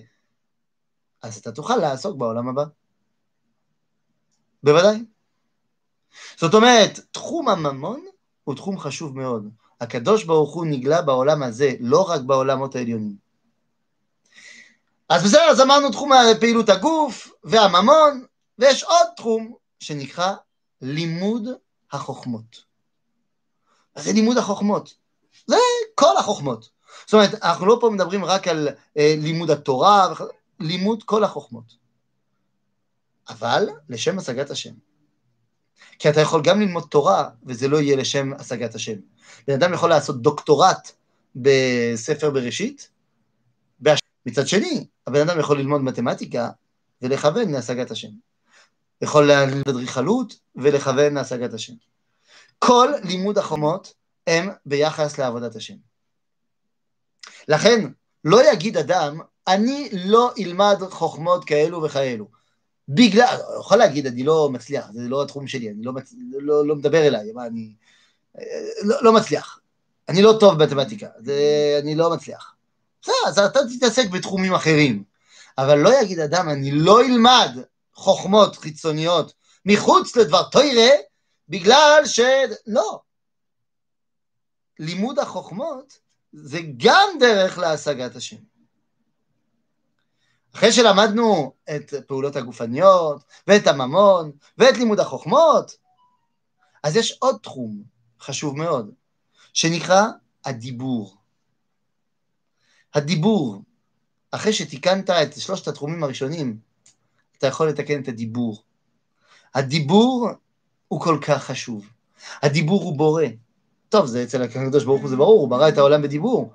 [1.21, 2.63] אז אתה תוכל לעסוק בעולם הבא.
[4.63, 5.05] בוודאי.
[6.37, 8.05] זאת אומרת, תחום הממון
[8.43, 9.49] הוא תחום חשוב מאוד.
[9.81, 13.15] הקדוש ברוך הוא נגלה בעולם הזה, לא רק בעולמות העליונים.
[15.09, 18.25] אז בסדר, אז אמרנו תחום פעילות הגוף והממון,
[18.59, 20.33] ויש עוד תחום שנקרא
[20.81, 21.47] לימוד
[21.91, 22.63] החוכמות.
[23.95, 24.93] זה לימוד החוכמות.
[25.47, 25.55] זה
[25.95, 26.69] כל החוכמות.
[27.05, 30.13] זאת אומרת, אנחנו לא פה מדברים רק על אה, לימוד התורה,
[30.59, 31.75] לימוד כל החוכמות.
[33.29, 34.73] אבל לשם השגת השם.
[35.99, 38.95] כי אתה יכול גם ללמוד תורה, וזה לא יהיה לשם השגת השם.
[39.47, 40.91] בן אדם יכול לעשות דוקטורט
[41.35, 42.89] בספר בראשית,
[44.25, 46.49] מצד שני, הבן אדם יכול ללמוד מתמטיקה
[47.01, 48.07] ולכוון להשגת השם.
[49.01, 51.73] יכול ללמוד אדריכלות ולכוון להשגת השם.
[52.59, 53.93] כל לימוד החומות
[54.27, 55.75] הם ביחס לעבודת השם.
[57.47, 57.85] לכן,
[58.25, 62.27] לא יגיד אדם, אני לא אלמד חוכמות כאלו וכאלו.
[62.89, 66.13] בגלל, הוא יכול להגיד, אני לא מצליח, זה לא התחום שלי, אני לא, מצ...
[66.31, 67.73] לא, לא מדבר אליי, מה, אני,
[68.83, 69.59] לא, לא מצליח.
[70.09, 71.07] אני לא טוב במתמטיקה,
[71.81, 72.53] אני לא מצליח.
[73.01, 75.03] בסדר, אז אתה תתעסק בתחומים אחרים.
[75.57, 77.49] אבל לא יגיד אדם, אני לא אלמד
[77.93, 79.33] חוכמות חיצוניות
[79.65, 80.89] מחוץ לדבר תוירה,
[81.49, 82.19] בגלל ש...
[82.67, 82.99] לא.
[84.79, 85.99] לימוד החוכמות
[86.33, 88.37] זה גם דרך להשגת השם.
[90.55, 95.77] אחרי שלמדנו את פעולות הגופניות, ואת הממון, ואת לימוד החוכמות,
[96.83, 97.83] אז יש עוד תחום
[98.19, 98.91] חשוב מאוד,
[99.53, 100.01] שנקרא
[100.45, 101.17] הדיבור.
[102.93, 103.61] הדיבור,
[104.31, 106.59] אחרי שתיקנת את שלושת התחומים הראשונים,
[107.37, 108.63] אתה יכול לתקן את הדיבור.
[109.53, 110.29] הדיבור
[110.87, 111.89] הוא כל כך חשוב.
[112.41, 113.25] הדיבור הוא בורא.
[113.95, 116.51] טוב, זה אצל הקדוש ברוך הוא זה ברור, הוא ברא את העולם בדיבור.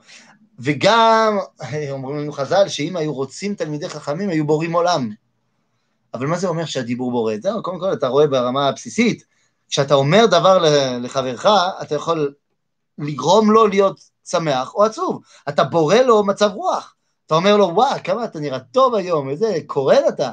[0.59, 1.38] וגם,
[1.90, 5.11] אומרים לנו חז"ל, שאם היו רוצים תלמידי חכמים, היו בורים עולם.
[6.14, 7.35] אבל מה זה אומר שהדיבור בורא?
[7.42, 9.24] זהו, קודם כל, אתה רואה ברמה הבסיסית,
[9.68, 10.64] כשאתה אומר דבר
[11.00, 11.46] לחברך,
[11.83, 12.35] אתה יכול
[12.98, 15.20] לגרום לו להיות שמח או עצוב.
[15.48, 16.94] אתה בורא לו מצב רוח.
[17.26, 20.31] אתה אומר לו, וואו, כמה אתה נראה טוב היום, איזה קורן אתה.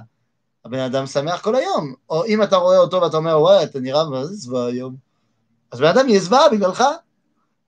[0.66, 1.94] הבן אדם שמח כל היום.
[2.10, 5.07] או אם אתה רואה אותו ואתה אומר, וואי, אתה נראה מה זה היום.
[5.72, 6.84] אז בן אדם זוועה בגללך.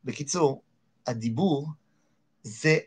[0.04, 0.62] בקיצור,
[1.08, 1.68] הדיבור
[2.44, 2.78] זה...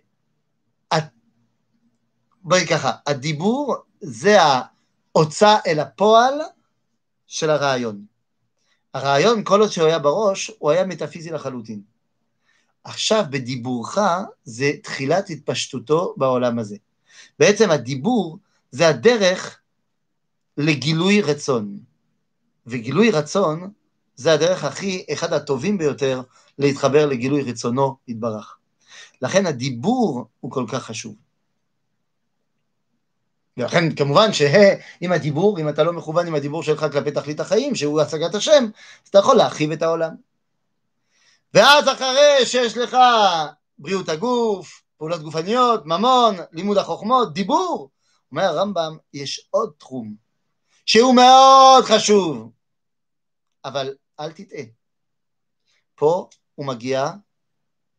[2.45, 6.41] בואי ככה, הדיבור זה ההוצאה אל הפועל
[7.27, 8.05] של הרעיון.
[8.95, 11.83] הרעיון, כל עוד שהוא היה בראש, הוא היה מטאפיזי לחלוטין.
[12.85, 13.99] עכשיו בדיבורך
[14.45, 16.77] זה תחילת התפשטותו בעולם הזה.
[17.39, 18.39] בעצם הדיבור
[18.71, 19.61] זה הדרך
[20.57, 21.79] לגילוי רצון.
[22.67, 23.73] וגילוי רצון
[24.23, 26.23] זה הדרך הכי, אחד הטובים ביותר
[26.59, 28.57] להתחבר לגילוי רצונו יתברך.
[29.23, 31.15] לכן הדיבור הוא כל כך חשוב.
[33.57, 38.01] ולכן כמובן שעם הדיבור, אם אתה לא מכוון עם הדיבור שלך כלפי תכלית החיים, שהוא
[38.01, 38.65] השגת השם,
[39.05, 40.15] אז אתה יכול להרחיב את העולם.
[41.55, 42.97] ואז אחרי שיש לך
[43.79, 47.91] בריאות הגוף, פעולות גופניות, ממון, לימוד החוכמות, דיבור,
[48.31, 50.15] אומר הרמב"ם, יש עוד תחום
[50.87, 52.51] שהוא מאוד חשוב,
[53.65, 54.63] אבל אל תטעה.
[55.95, 57.11] פה הוא מגיע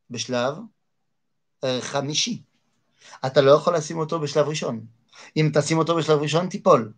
[0.09, 0.57] בשלב
[1.63, 2.41] אה, חמישי.
[3.25, 4.85] אתה לא יכול לשים אותו בשלב ראשון.
[5.37, 6.93] אם תשים אותו בשלב ראשון, תיפול.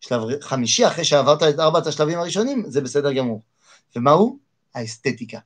[0.00, 3.42] שלב חמישי, אחרי שעברת את ארבעת השלבים הראשונים, זה בסדר גמור.
[3.96, 4.38] ומהו?
[4.74, 5.38] האסתטיקה.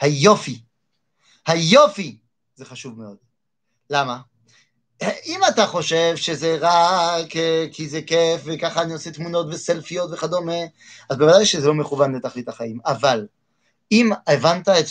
[0.00, 0.62] היופי.
[1.46, 2.18] היופי
[2.54, 3.16] זה חשוב מאוד.
[3.90, 4.20] למה?
[5.02, 7.26] אם אתה חושב שזה רק
[7.72, 10.60] כי זה כיף וככה אני עושה תמונות וסלפיות וכדומה,
[11.10, 12.78] אז בוודאי שזה לא מכוון לתכלית החיים.
[12.86, 13.26] אבל
[13.92, 14.86] אם הבנת את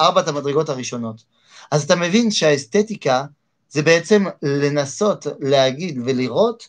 [0.00, 1.24] ארבעת המדרגות הראשונות,
[1.70, 3.24] אז אתה מבין שהאסתטיקה
[3.68, 6.68] זה בעצם לנסות להגיד ולראות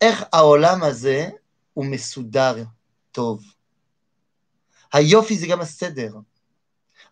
[0.00, 1.28] איך העולם הזה
[1.74, 2.64] הוא מסודר
[3.12, 3.42] טוב.
[4.92, 6.14] היופי זה גם הסדר.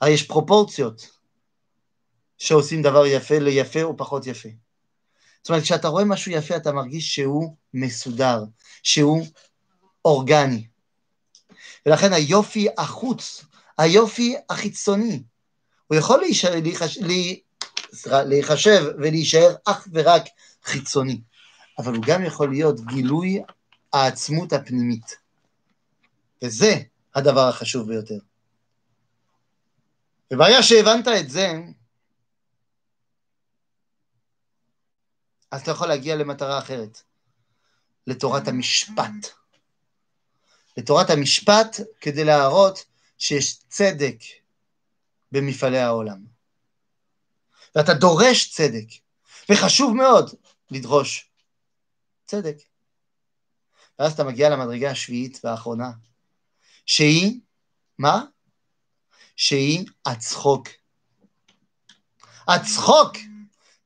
[0.01, 1.11] הרי יש פרופורציות
[2.39, 4.49] שעושים דבר יפה ליפה או פחות יפה.
[5.45, 8.45] זאת אומרת, כשאתה רואה משהו יפה, אתה מרגיש שהוא מסודר,
[8.83, 9.27] שהוא
[10.05, 10.67] אורגני.
[11.87, 13.45] ולכן היופי החוץ,
[13.79, 15.23] היופי החיצוני,
[15.87, 16.99] הוא יכול להישאר, להיחש,
[18.07, 20.23] להיחשב ולהישאר אך ורק
[20.65, 21.21] חיצוני,
[21.79, 23.43] אבל הוא גם יכול להיות גילוי
[23.93, 25.17] העצמות הפנימית.
[26.45, 26.79] וזה
[27.15, 28.19] הדבר החשוב ביותר.
[30.33, 31.53] וברגע שהבנת את זה,
[35.55, 37.03] אז אתה יכול להגיע למטרה אחרת,
[38.07, 39.29] לתורת המשפט.
[40.77, 42.85] לתורת המשפט כדי להראות
[43.19, 44.17] שיש צדק
[45.33, 46.25] במפעלי העולם.
[47.75, 48.87] ואתה דורש צדק,
[49.51, 50.35] וחשוב מאוד
[50.71, 51.31] לדרוש
[52.27, 52.57] צדק.
[53.99, 55.91] ואז אתה מגיע למדרגה השביעית והאחרונה,
[56.87, 57.41] שהיא,
[57.99, 58.25] מה?
[59.37, 60.69] שהיא הצחוק.
[62.49, 63.17] הצחוק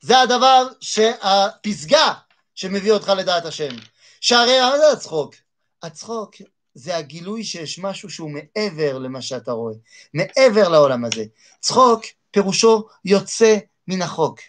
[0.00, 2.14] זה הדבר שהפסגה
[2.54, 3.76] שמביא אותך לדעת השם.
[4.20, 5.34] שהרי מה זה הצחוק?
[5.82, 6.34] הצחוק
[6.74, 9.74] זה הגילוי שיש משהו שהוא מעבר למה שאתה רואה,
[10.14, 11.24] מעבר לעולם הזה.
[11.60, 13.56] צחוק פירושו יוצא
[13.88, 14.40] מן החוק.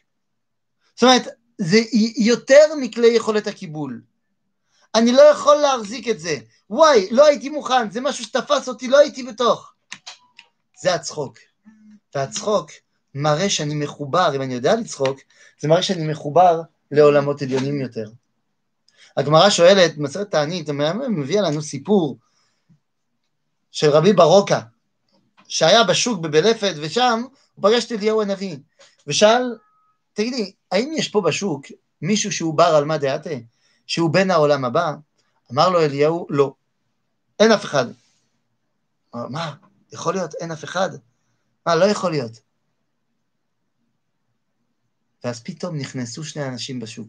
[0.95, 1.79] זאת אומרת, זה
[2.17, 4.01] יותר מכלי יכולת הקיבול.
[4.95, 6.37] אני לא יכול להחזיק את זה.
[6.69, 9.73] וואי, לא הייתי מוכן, זה משהו שתפס אותי, לא הייתי בתוך.
[10.81, 11.37] זה הצחוק.
[12.15, 12.71] והצחוק
[13.15, 15.19] מראה שאני מחובר, אם אני יודע לצחוק,
[15.59, 18.05] זה מראה שאני מחובר לעולמות עליונים יותר.
[19.17, 20.69] הגמרא שואלת, מסרת תענית,
[21.09, 22.17] מביאה לנו סיפור
[23.71, 24.59] של רבי ברוקה,
[25.47, 27.23] שהיה בשוק בבלפת, ושם
[27.55, 28.57] הוא פגש את אליהו הנביא,
[29.07, 29.57] ושאל,
[30.13, 31.65] תגידי, האם יש פה בשוק
[32.01, 33.29] מישהו שהוא בר על מה דעתה,
[33.87, 34.93] שהוא בן העולם הבא?
[35.51, 36.53] אמר לו אליהו, לא,
[37.39, 37.85] אין אף אחד.
[39.15, 39.55] אמר, מה?
[39.93, 40.89] יכול להיות, אין אף אחד.
[41.65, 42.48] מה, לא יכול להיות.
[45.23, 47.07] ואז פתאום נכנסו שני אנשים בשוק.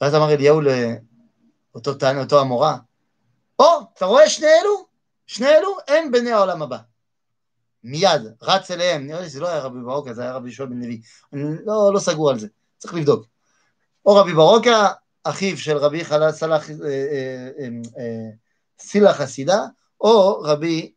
[0.00, 2.76] ואז אמר אליהו לאותו טען, אותו המורה,
[3.58, 4.86] או, אתה רואה שני אלו?
[5.26, 6.78] שני אלו הם בני העולם הבא.
[7.84, 10.78] מיד, רץ אליהם, נראה לי שזה לא היה רבי ברוקה, זה היה רבי ישוע בן
[10.78, 11.00] לוי.
[11.66, 12.46] לא, לא סגור על זה,
[12.78, 13.26] צריך לבדוק.
[14.06, 14.88] או רבי ברוקה,
[15.24, 16.76] אחיו של רבי חלל סלח, אה,
[17.58, 18.30] אה, אה,
[18.80, 19.66] סילה חסידה,
[20.00, 20.92] או רבי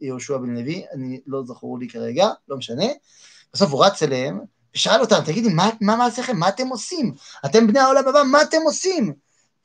[0.00, 2.86] יהושע בן לוי, אני לא זכור לי כרגע, לא משנה.
[3.52, 4.40] בסוף הוא רץ אליהם,
[4.74, 6.36] ושאל אותם, תגידי, מה, מה מעשיכם?
[6.36, 7.14] מה אתם עושים?
[7.46, 9.12] אתם בני העולם הבא, מה אתם עושים?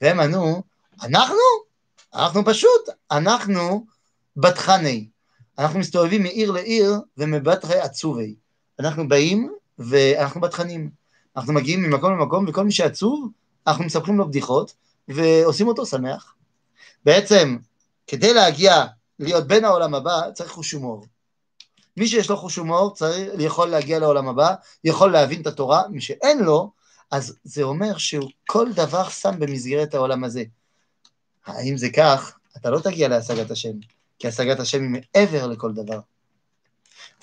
[0.02, 0.64] והם ענו,
[1.04, 1.38] אנחנו?
[2.16, 3.86] אנחנו פשוט, אנחנו
[4.38, 5.08] בתחני.
[5.60, 8.36] אנחנו מסתובבים מעיר לעיר ומבטרי עצובי.
[8.80, 10.90] אנחנו באים ואנחנו בתכנים.
[11.38, 13.30] אנחנו מגיעים ממקום למקום, וכל מי שעצוב,
[13.68, 14.74] אנחנו מספרים לו בדיחות,
[15.08, 16.36] ועושים אותו שמח.
[17.06, 17.58] בעצם,
[18.08, 18.86] כדי להגיע,
[19.20, 21.06] להיות בן העולם הבא, צריך חוש הומור.
[21.98, 26.02] מי שיש לו חוש הומור צריך, יכול להגיע לעולם הבא, יכול להבין את התורה, מי
[26.02, 26.72] שאין לו,
[27.12, 30.44] אז זה אומר שהוא כל דבר שם במסגרת העולם הזה.
[31.46, 33.72] האם זה כך, אתה לא תגיע להשגת השם,
[34.20, 36.00] כי השגת השם היא מעבר לכל דבר.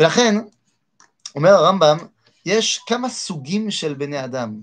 [0.00, 0.34] ולכן,
[1.36, 1.98] אומר הרמב"ם,
[2.46, 4.60] יש כמה סוגים של בני אדם.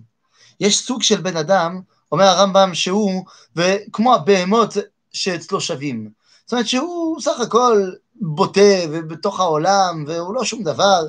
[0.60, 4.74] יש סוג של בן אדם, אומר הרמב"ם, שהוא, וכמו הבהמות
[5.13, 6.10] שאצלו שווים.
[6.46, 11.08] זאת אומרת שהוא סך הכל בוטה ובתוך העולם, והוא לא שום דבר.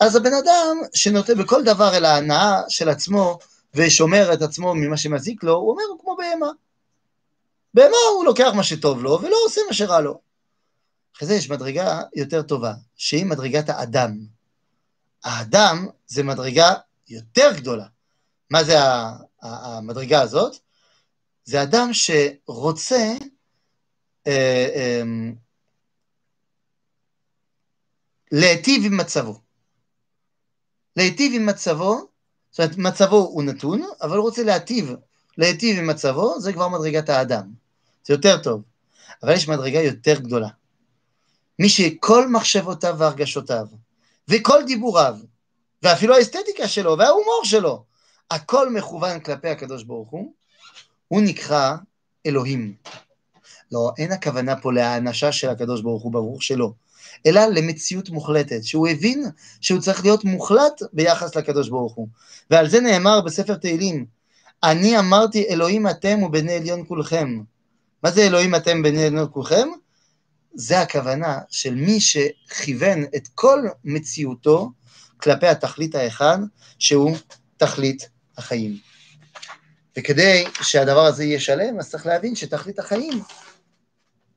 [0.00, 3.38] אז הבן אדם שנוטה בכל דבר אל ההנאה של עצמו,
[3.74, 6.50] ושומר את עצמו ממה שמזיק לו, הוא אומר, הוא כמו בהמה.
[7.74, 10.20] בהמה הוא לוקח מה שטוב לו, ולא עושה מה שרע לו.
[11.16, 14.18] אחרי זה יש מדרגה יותר טובה, שהיא מדרגת האדם.
[15.24, 16.74] האדם זה מדרגה
[17.08, 17.86] יותר גדולה.
[18.50, 18.78] מה זה
[19.42, 20.56] המדרגה הזאת?
[21.44, 23.14] זה אדם שרוצה
[24.26, 25.02] אה, אה,
[28.32, 29.40] להיטיב עם מצבו.
[30.96, 32.08] להיטיב עם מצבו,
[32.50, 34.94] זאת אומרת, מצבו הוא נתון, אבל הוא רוצה להיטיב,
[35.38, 37.52] להיטיב עם מצבו, זה כבר מדרגת האדם.
[38.04, 38.62] זה יותר טוב.
[39.22, 40.48] אבל יש מדרגה יותר גדולה.
[41.58, 43.66] מי שכל מחשבותיו והרגשותיו,
[44.28, 45.16] וכל דיבוריו,
[45.82, 47.84] ואפילו האסתטיקה שלו, וההומור שלו,
[48.30, 50.32] הכל מכוון כלפי הקדוש ברוך הוא,
[51.08, 51.76] הוא נקרא
[52.26, 52.74] אלוהים.
[53.72, 56.72] לא, אין הכוונה פה להאנשה של הקדוש ברוך הוא, ברוך שלא,
[57.26, 59.24] אלא למציאות מוחלטת, שהוא הבין
[59.60, 62.08] שהוא צריך להיות מוחלט ביחס לקדוש ברוך הוא.
[62.50, 64.06] ועל זה נאמר בספר תהילים,
[64.62, 67.40] אני אמרתי אלוהים אתם ובני עליון כולכם.
[68.02, 69.68] מה זה אלוהים אתם בני עליון כולכם?
[70.54, 74.70] זה הכוונה של מי שכיוון את כל מציאותו
[75.16, 76.38] כלפי התכלית האחד,
[76.78, 77.16] שהוא
[77.56, 78.76] תכלית החיים.
[79.98, 83.22] וכדי שהדבר הזה יהיה שלם, אז צריך להבין שתכלית החיים,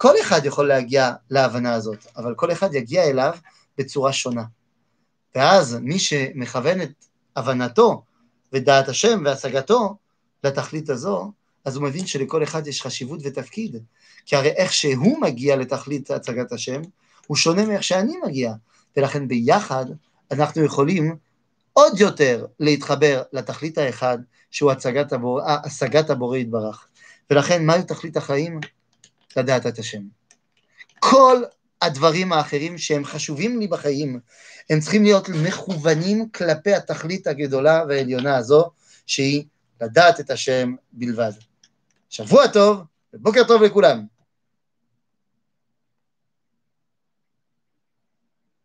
[0.01, 3.33] כל אחד יכול להגיע להבנה הזאת, אבל כל אחד יגיע אליו
[3.77, 4.43] בצורה שונה.
[5.35, 8.03] ואז מי שמכוון את הבנתו
[8.53, 9.95] ודעת השם והשגתו
[10.43, 11.31] לתכלית הזו,
[11.65, 13.83] אז הוא מבין שלכל אחד יש חשיבות ותפקיד.
[14.25, 16.81] כי הרי איך שהוא מגיע לתכלית הצגת השם,
[17.27, 18.53] הוא שונה מאיך שאני מגיע.
[18.97, 19.85] ולכן ביחד
[20.31, 21.15] אנחנו יכולים
[21.73, 24.17] עוד יותר להתחבר לתכלית האחד,
[24.51, 25.41] שהוא הצגת הבור...
[25.41, 26.87] אה, השגת הבורא יתברך.
[27.31, 28.59] ולכן, מהי תכלית החיים?
[29.37, 30.01] לדעת את השם.
[30.99, 31.43] כל
[31.81, 34.19] הדברים האחרים שהם חשובים לי בחיים,
[34.69, 38.69] הם צריכים להיות מכוונים כלפי התכלית הגדולה והעליונה הזו,
[39.05, 39.43] שהיא
[39.81, 41.31] לדעת את השם בלבד.
[42.09, 42.81] שבוע טוב
[43.13, 44.18] ובוקר טוב לכולם.